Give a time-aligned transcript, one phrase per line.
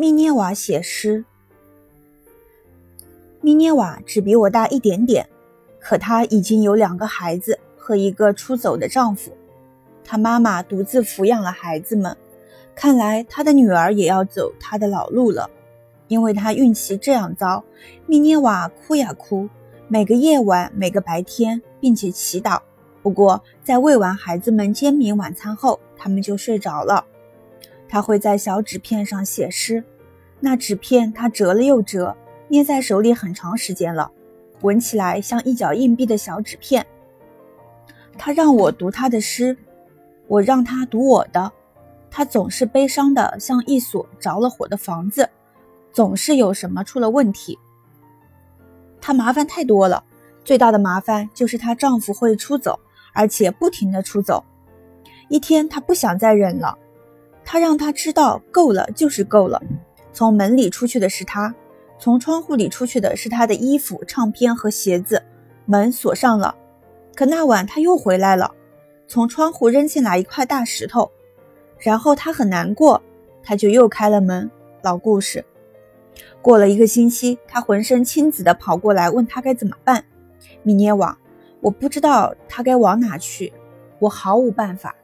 [0.00, 1.24] 密涅瓦写诗。
[3.40, 5.28] 密涅瓦只比我大一点点，
[5.80, 9.36] 可她已经有两个孩子和一个出走的丈夫。
[10.04, 12.16] 她妈妈独自抚养了孩子们，
[12.76, 15.50] 看来她的女儿也要走她的老路了，
[16.06, 17.64] 因为她运气这样糟。
[18.06, 19.48] 密涅瓦哭呀哭，
[19.88, 22.60] 每个夜晚，每个白天，并且祈祷。
[23.02, 27.04] 不过，在喂完孩子们煎饼晚餐后，他们就睡着了。
[27.88, 29.82] 他会在小纸片上写诗，
[30.40, 32.16] 那纸片他折了又折，
[32.48, 34.10] 捏在手里很长时间了，
[34.60, 36.86] 闻起来像一角硬币的小纸片。
[38.18, 39.56] 他让我读他的诗，
[40.26, 41.50] 我让他读我的。
[42.10, 45.28] 他总是悲伤的，像一所着了火的房子，
[45.92, 47.58] 总是有什么出了问题。
[49.00, 50.02] 他麻烦太多了，
[50.44, 52.78] 最大的麻烦就是她丈夫会出走，
[53.12, 54.44] 而且不停的出走。
[55.28, 56.76] 一天，她不想再忍了。
[57.50, 59.62] 他让他知道够了就是够了。
[60.12, 61.54] 从门里出去的是他，
[61.98, 65.22] 从窗户里出去的是他的衣服、唱片和鞋子。
[65.64, 66.54] 门锁上了，
[67.14, 68.54] 可那晚他又回来了，
[69.06, 71.10] 从窗户扔进来一块大石头，
[71.78, 73.02] 然后他很难过，
[73.42, 74.50] 他就又开了门。
[74.82, 75.42] 老故事。
[76.42, 80.04] 过了一个星期，他浑身青紫的跑过来问他该怎么办。
[80.62, 81.16] 米涅瓦，
[81.62, 83.50] 我不知道他该往哪去，
[84.00, 84.94] 我毫无办法。